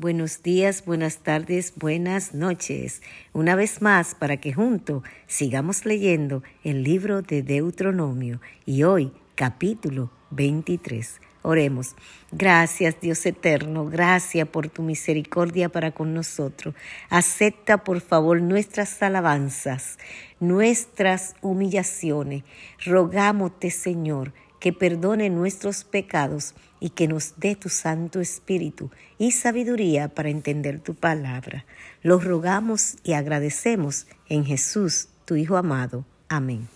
Buenos 0.00 0.44
días, 0.44 0.84
buenas 0.84 1.24
tardes, 1.24 1.72
buenas 1.74 2.32
noches. 2.32 3.02
Una 3.32 3.56
vez 3.56 3.82
más 3.82 4.14
para 4.14 4.36
que 4.36 4.52
juntos 4.52 5.02
sigamos 5.26 5.84
leyendo 5.84 6.44
el 6.62 6.84
libro 6.84 7.20
de 7.20 7.42
Deuteronomio 7.42 8.40
y 8.64 8.84
hoy 8.84 9.10
capítulo 9.34 10.12
23. 10.30 11.20
Oremos. 11.42 11.96
Gracias 12.30 13.00
Dios 13.00 13.26
eterno, 13.26 13.86
gracias 13.86 14.46
por 14.46 14.68
tu 14.68 14.82
misericordia 14.82 15.68
para 15.68 15.90
con 15.90 16.14
nosotros. 16.14 16.76
Acepta 17.10 17.82
por 17.82 18.00
favor 18.00 18.40
nuestras 18.40 19.02
alabanzas, 19.02 19.98
nuestras 20.38 21.34
humillaciones. 21.42 22.44
Rogámote 22.84 23.72
Señor 23.72 24.32
que 24.60 24.72
perdone 24.72 25.30
nuestros 25.30 25.84
pecados 25.84 26.54
y 26.80 26.90
que 26.90 27.08
nos 27.08 27.34
dé 27.38 27.56
tu 27.56 27.68
Santo 27.68 28.20
Espíritu 28.20 28.90
y 29.18 29.32
sabiduría 29.32 30.08
para 30.08 30.28
entender 30.28 30.78
tu 30.80 30.94
palabra. 30.94 31.64
Lo 32.02 32.18
rogamos 32.18 32.96
y 33.04 33.14
agradecemos 33.14 34.06
en 34.28 34.44
Jesús, 34.44 35.08
tu 35.24 35.36
Hijo 35.36 35.56
amado. 35.56 36.04
Amén. 36.28 36.68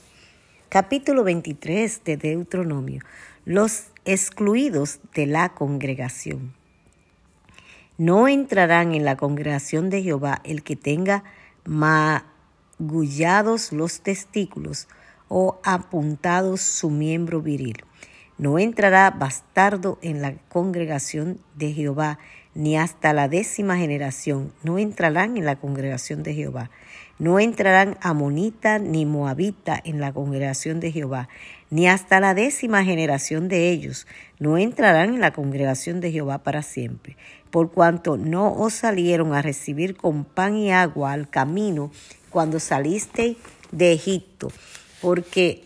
Capítulo 0.69 1.25
23 1.25 2.05
de 2.05 2.16
Deuteronomio. 2.16 3.03
Los 3.45 3.84
excluidos 4.05 5.01
de 5.14 5.27
la 5.27 5.51
congregación. 5.51 6.55
No 7.98 8.27
entrarán 8.27 8.95
en 8.95 9.05
la 9.05 9.17
congregación 9.17 9.91
de 9.91 10.03
Jehová 10.03 10.41
el 10.45 10.62
que 10.62 10.77
tenga 10.77 11.25
magullados 11.64 13.73
los 13.73 14.01
testículos 14.01 14.89
o 15.34 15.59
apuntados 15.64 16.60
su 16.60 16.91
miembro 16.91 17.41
viril. 17.41 17.84
No 18.36 18.59
entrará 18.59 19.10
bastardo 19.10 19.98
en 20.02 20.20
la 20.20 20.34
congregación 20.50 21.41
de 21.55 21.72
Jehová, 21.72 22.18
ni 22.55 22.77
hasta 22.77 23.14
la 23.14 23.28
décima 23.28 23.78
generación 23.78 24.52
no 24.62 24.78
entrarán 24.78 25.38
en 25.38 25.46
la 25.46 25.56
congregación 25.56 26.22
de 26.22 26.34
Jehová. 26.34 26.70
No 27.19 27.41
entrarán 27.41 27.97
amonita 28.02 28.78
ni 28.78 29.06
moabita 29.06 29.80
en 29.83 30.00
la 30.00 30.12
congregación 30.12 30.80
de 30.80 30.92
Jehová, 30.92 31.30
ni 31.70 31.89
hasta 31.89 32.20
la 32.20 32.34
décima 32.34 32.84
generación 32.84 33.48
de 33.48 33.70
ellos 33.70 34.06
no 34.39 34.58
entrarán 34.58 35.14
en 35.14 35.20
la 35.22 35.33
congregación 35.33 36.02
de 36.02 36.12
Jehová 36.12 36.42
para 36.42 36.61
siempre, 36.61 37.17
por 37.50 37.72
cuanto 37.72 38.19
no 38.19 38.52
os 38.52 38.74
salieron 38.74 39.33
a 39.33 39.41
recibir 39.41 39.96
con 39.96 40.24
pan 40.27 40.56
y 40.56 40.72
agua 40.72 41.12
al 41.12 41.30
camino 41.30 41.91
cuando 42.28 42.61
salisteis 42.61 43.39
de 43.70 43.92
Egipto 43.92 44.50
porque 45.03 45.64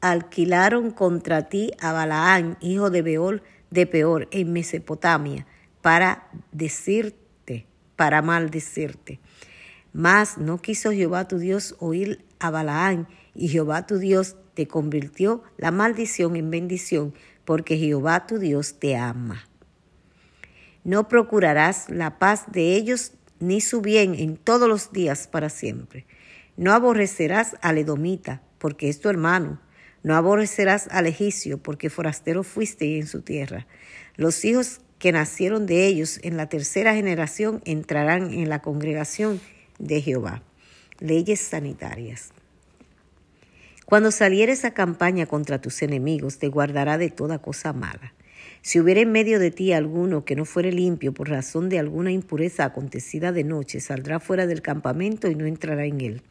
alquilaron 0.00 0.90
contra 0.90 1.48
ti 1.48 1.72
a 1.80 1.92
Balaán, 1.92 2.58
hijo 2.60 2.90
de 2.90 3.02
Beol 3.02 3.42
de 3.70 3.86
Peor, 3.86 4.28
en 4.30 4.52
Mesopotamia, 4.52 5.46
para 5.80 6.28
decirte, 6.52 7.66
para 7.96 8.22
maldecirte. 8.22 9.20
Mas 9.92 10.38
no 10.38 10.60
quiso 10.60 10.92
Jehová 10.92 11.26
tu 11.26 11.38
Dios 11.38 11.74
oír 11.80 12.24
a 12.38 12.50
Balaán, 12.50 13.08
y 13.34 13.48
Jehová 13.48 13.86
tu 13.86 13.98
Dios 13.98 14.36
te 14.54 14.68
convirtió 14.68 15.42
la 15.56 15.70
maldición 15.70 16.36
en 16.36 16.50
bendición, 16.50 17.14
porque 17.44 17.78
Jehová 17.78 18.26
tu 18.26 18.38
Dios 18.38 18.78
te 18.78 18.96
ama. 18.96 19.48
No 20.84 21.08
procurarás 21.08 21.88
la 21.88 22.18
paz 22.18 22.44
de 22.52 22.74
ellos 22.74 23.12
ni 23.40 23.60
su 23.60 23.80
bien 23.80 24.14
en 24.14 24.36
todos 24.36 24.68
los 24.68 24.92
días 24.92 25.26
para 25.26 25.48
siempre 25.48 26.06
no 26.58 26.72
aborrecerás 26.72 27.56
al 27.62 27.78
edomita, 27.78 28.42
porque 28.58 28.88
es 28.88 29.00
tu 29.00 29.08
hermano. 29.08 29.60
No 30.02 30.16
aborrecerás 30.16 30.88
al 30.90 31.06
egipcio, 31.06 31.58
porque 31.58 31.88
forastero 31.88 32.42
fuiste 32.42 32.98
en 32.98 33.06
su 33.06 33.22
tierra. 33.22 33.68
Los 34.16 34.44
hijos 34.44 34.80
que 34.98 35.12
nacieron 35.12 35.66
de 35.66 35.86
ellos 35.86 36.18
en 36.24 36.36
la 36.36 36.48
tercera 36.48 36.94
generación 36.94 37.62
entrarán 37.64 38.32
en 38.32 38.48
la 38.48 38.60
congregación 38.60 39.40
de 39.78 40.02
Jehová. 40.02 40.42
Leyes 40.98 41.40
sanitarias. 41.40 42.30
Cuando 43.86 44.10
salieres 44.10 44.64
a 44.64 44.74
campaña 44.74 45.26
contra 45.26 45.60
tus 45.60 45.80
enemigos, 45.82 46.38
te 46.38 46.48
guardará 46.48 46.98
de 46.98 47.10
toda 47.10 47.38
cosa 47.38 47.72
mala. 47.72 48.14
Si 48.62 48.80
hubiera 48.80 49.00
en 49.00 49.12
medio 49.12 49.38
de 49.38 49.52
ti 49.52 49.72
alguno 49.72 50.24
que 50.24 50.34
no 50.34 50.44
fuere 50.44 50.72
limpio 50.72 51.14
por 51.14 51.30
razón 51.30 51.68
de 51.68 51.78
alguna 51.78 52.10
impureza 52.10 52.64
acontecida 52.64 53.30
de 53.30 53.44
noche, 53.44 53.80
saldrá 53.80 54.18
fuera 54.18 54.48
del 54.48 54.60
campamento 54.60 55.30
y 55.30 55.36
no 55.36 55.46
entrará 55.46 55.86
en 55.86 56.00
él. 56.00 56.22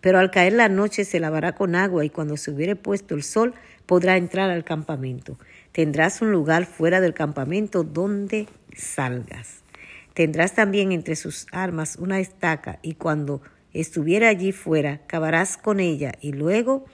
Pero 0.00 0.18
al 0.18 0.30
caer 0.30 0.52
la 0.52 0.68
noche 0.68 1.04
se 1.04 1.20
lavará 1.20 1.54
con 1.54 1.74
agua 1.74 2.04
y 2.04 2.10
cuando 2.10 2.36
se 2.36 2.50
hubiere 2.50 2.76
puesto 2.76 3.14
el 3.14 3.22
sol 3.22 3.54
podrá 3.86 4.16
entrar 4.16 4.50
al 4.50 4.64
campamento. 4.64 5.38
Tendrás 5.72 6.22
un 6.22 6.30
lugar 6.30 6.66
fuera 6.66 7.00
del 7.00 7.14
campamento 7.14 7.82
donde 7.82 8.46
salgas. 8.76 9.62
Tendrás 10.14 10.54
también 10.54 10.92
entre 10.92 11.16
sus 11.16 11.46
armas 11.52 11.96
una 11.96 12.20
estaca 12.20 12.78
y 12.82 12.94
cuando 12.94 13.40
estuviera 13.72 14.28
allí 14.28 14.52
fuera 14.52 15.06
cavarás 15.06 15.56
con 15.56 15.80
ella 15.80 16.12
y 16.20 16.32
luego 16.32 16.84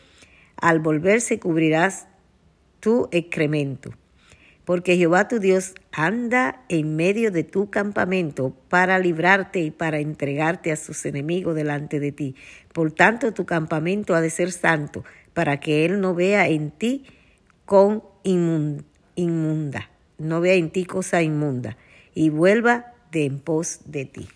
al 0.56 0.80
volverse 0.80 1.38
cubrirás 1.38 2.06
tu 2.80 3.08
excremento 3.12 3.92
porque 4.64 4.96
Jehová 4.96 5.28
tu 5.28 5.38
Dios 5.38 5.74
anda 5.92 6.62
en 6.68 6.96
medio 6.96 7.30
de 7.30 7.44
tu 7.44 7.70
campamento 7.70 8.54
para 8.68 8.98
librarte 8.98 9.60
y 9.60 9.70
para 9.70 9.98
entregarte 9.98 10.72
a 10.72 10.76
sus 10.76 11.04
enemigos 11.04 11.54
delante 11.54 12.00
de 12.00 12.12
ti. 12.12 12.34
Por 12.72 12.92
tanto, 12.92 13.32
tu 13.32 13.44
campamento 13.44 14.14
ha 14.14 14.20
de 14.20 14.30
ser 14.30 14.52
santo, 14.52 15.04
para 15.34 15.60
que 15.60 15.84
Él 15.84 16.00
no 16.00 16.14
vea 16.14 16.48
en 16.48 16.70
ti 16.70 17.04
con 17.64 18.02
inmunda, 18.24 19.90
no 20.18 20.40
vea 20.40 20.54
en 20.54 20.70
ti 20.70 20.84
cosa 20.84 21.22
inmunda, 21.22 21.76
y 22.14 22.30
vuelva 22.30 22.94
de 23.10 23.26
en 23.26 23.40
pos 23.40 23.80
de 23.84 24.04
ti. 24.06 24.28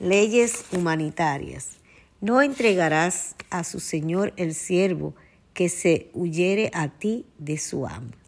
Leyes 0.00 0.64
humanitarias. 0.72 1.78
No 2.20 2.42
entregarás 2.42 3.34
a 3.48 3.64
su 3.64 3.80
Señor 3.80 4.34
el 4.36 4.54
siervo 4.54 5.14
que 5.54 5.68
se 5.70 6.10
huyere 6.12 6.70
a 6.74 6.88
ti 6.88 7.24
de 7.38 7.56
su 7.56 7.86
amo 7.86 8.19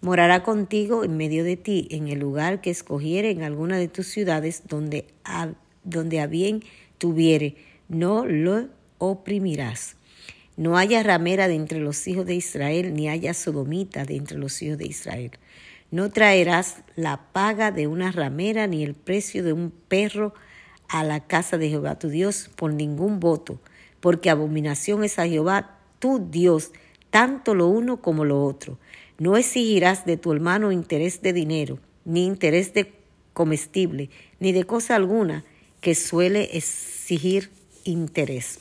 morará 0.00 0.42
contigo 0.42 1.04
en 1.04 1.16
medio 1.16 1.44
de 1.44 1.56
ti, 1.56 1.88
en 1.90 2.08
el 2.08 2.18
lugar 2.18 2.60
que 2.60 2.70
escogiere 2.70 3.30
en 3.30 3.42
alguna 3.42 3.78
de 3.78 3.88
tus 3.88 4.06
ciudades 4.06 4.62
donde 4.68 5.06
a, 5.24 5.50
donde 5.84 6.20
a 6.20 6.26
bien 6.26 6.62
tuviere, 6.98 7.56
no 7.88 8.26
lo 8.26 8.68
oprimirás. 8.98 9.96
No 10.56 10.76
haya 10.76 11.02
ramera 11.02 11.48
de 11.48 11.54
entre 11.54 11.80
los 11.80 12.06
hijos 12.06 12.26
de 12.26 12.34
Israel, 12.34 12.94
ni 12.94 13.08
haya 13.08 13.34
sodomita 13.34 14.04
de 14.04 14.16
entre 14.16 14.38
los 14.38 14.60
hijos 14.62 14.78
de 14.78 14.86
Israel. 14.86 15.32
No 15.90 16.10
traerás 16.10 16.82
la 16.96 17.32
paga 17.32 17.72
de 17.72 17.86
una 17.86 18.12
ramera, 18.12 18.66
ni 18.66 18.84
el 18.84 18.94
precio 18.94 19.42
de 19.42 19.52
un 19.52 19.70
perro 19.70 20.34
a 20.88 21.02
la 21.04 21.20
casa 21.20 21.56
de 21.56 21.68
Jehová 21.68 21.98
tu 21.98 22.08
Dios 22.08 22.50
por 22.56 22.72
ningún 22.72 23.20
voto, 23.20 23.60
porque 24.00 24.30
abominación 24.30 25.02
es 25.02 25.18
a 25.18 25.26
Jehová 25.26 25.78
tu 25.98 26.30
Dios, 26.30 26.72
tanto 27.10 27.54
lo 27.54 27.68
uno 27.68 28.00
como 28.00 28.24
lo 28.24 28.44
otro 28.44 28.78
no 29.20 29.36
exigirás 29.36 30.06
de 30.06 30.16
tu 30.16 30.32
hermano 30.32 30.72
interés 30.72 31.20
de 31.20 31.34
dinero, 31.34 31.78
ni 32.06 32.24
interés 32.24 32.72
de 32.72 32.94
comestible, 33.34 34.08
ni 34.40 34.52
de 34.52 34.64
cosa 34.64 34.96
alguna 34.96 35.44
que 35.82 35.94
suele 35.94 36.56
exigir 36.56 37.50
interés. 37.84 38.60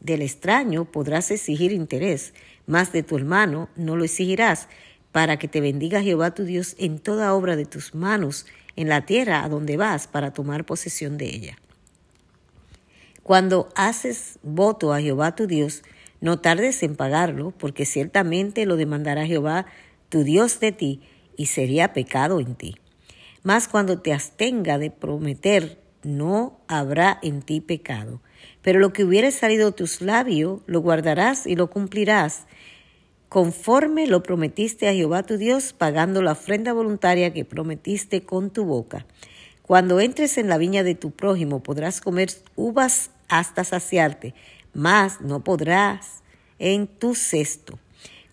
Del 0.00 0.22
extraño 0.22 0.86
podrás 0.86 1.30
exigir 1.30 1.72
interés, 1.72 2.32
mas 2.66 2.90
de 2.90 3.02
tu 3.02 3.18
hermano 3.18 3.68
no 3.76 3.94
lo 3.94 4.04
exigirás, 4.04 4.66
para 5.12 5.38
que 5.38 5.46
te 5.46 5.60
bendiga 5.60 6.02
Jehová 6.02 6.32
tu 6.32 6.44
Dios 6.44 6.74
en 6.78 6.98
toda 6.98 7.34
obra 7.34 7.54
de 7.54 7.66
tus 7.66 7.94
manos, 7.94 8.46
en 8.76 8.88
la 8.88 9.04
tierra 9.04 9.44
a 9.44 9.50
donde 9.50 9.76
vas 9.76 10.06
para 10.06 10.32
tomar 10.32 10.64
posesión 10.64 11.18
de 11.18 11.26
ella. 11.26 11.58
Cuando 13.22 13.68
haces 13.76 14.38
voto 14.42 14.94
a 14.94 15.02
Jehová 15.02 15.34
tu 15.34 15.46
Dios, 15.46 15.82
no 16.22 16.38
tardes 16.38 16.82
en 16.82 16.96
pagarlo, 16.96 17.50
porque 17.50 17.84
ciertamente 17.84 18.64
lo 18.64 18.76
demandará 18.76 19.26
Jehová 19.26 19.66
tu 20.08 20.24
Dios 20.24 20.60
de 20.60 20.72
ti, 20.72 21.00
y 21.36 21.46
sería 21.46 21.92
pecado 21.92 22.40
en 22.40 22.54
ti. 22.54 22.76
Mas 23.42 23.66
cuando 23.66 24.00
te 24.00 24.12
abstenga 24.12 24.78
de 24.78 24.90
prometer, 24.90 25.80
no 26.02 26.60
habrá 26.68 27.18
en 27.22 27.42
ti 27.42 27.60
pecado. 27.60 28.20
Pero 28.62 28.78
lo 28.78 28.92
que 28.92 29.04
hubiere 29.04 29.30
salido 29.32 29.70
de 29.70 29.76
tus 29.76 30.00
labios, 30.00 30.60
lo 30.66 30.80
guardarás 30.80 31.46
y 31.46 31.56
lo 31.56 31.70
cumplirás, 31.70 32.46
conforme 33.28 34.06
lo 34.06 34.22
prometiste 34.22 34.88
a 34.88 34.92
Jehová 34.92 35.22
tu 35.22 35.38
Dios, 35.38 35.72
pagando 35.72 36.22
la 36.22 36.32
ofrenda 36.32 36.72
voluntaria 36.72 37.32
que 37.32 37.44
prometiste 37.44 38.22
con 38.22 38.50
tu 38.50 38.64
boca. 38.64 39.06
Cuando 39.62 40.00
entres 40.00 40.38
en 40.38 40.48
la 40.48 40.58
viña 40.58 40.84
de 40.84 40.94
tu 40.94 41.10
prójimo, 41.10 41.62
podrás 41.62 42.00
comer 42.00 42.30
uvas 42.54 43.10
hasta 43.28 43.64
saciarte, 43.64 44.34
mas 44.74 45.20
no 45.20 45.44
podrás 45.44 46.22
en 46.58 46.86
tu 46.86 47.14
cesto. 47.14 47.78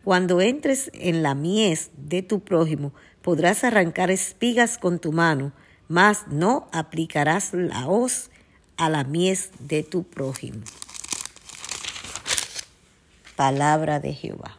Cuando 0.03 0.41
entres 0.41 0.89
en 0.93 1.23
la 1.23 1.35
mies 1.35 1.91
de 1.97 2.21
tu 2.21 2.39
prójimo, 2.39 2.93
podrás 3.21 3.63
arrancar 3.63 4.11
espigas 4.11 4.77
con 4.77 4.99
tu 4.99 5.11
mano, 5.11 5.51
mas 5.87 6.27
no 6.27 6.67
aplicarás 6.71 7.53
la 7.53 7.87
hoz 7.87 8.29
a 8.77 8.89
la 8.89 9.03
mies 9.03 9.51
de 9.59 9.83
tu 9.83 10.03
prójimo. 10.03 10.61
Palabra 13.35 13.99
de 13.99 14.13
Jehová. 14.13 14.57